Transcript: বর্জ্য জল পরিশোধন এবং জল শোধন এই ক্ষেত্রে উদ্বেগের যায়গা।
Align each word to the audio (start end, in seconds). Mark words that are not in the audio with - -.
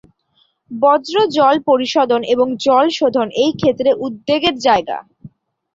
বর্জ্য 0.71 1.15
জল 1.37 1.55
পরিশোধন 1.69 2.21
এবং 2.33 2.47
জল 2.65 2.85
শোধন 2.97 3.27
এই 3.43 3.51
ক্ষেত্রে 3.59 3.89
উদ্বেগের 4.05 4.55
যায়গা। 4.65 4.97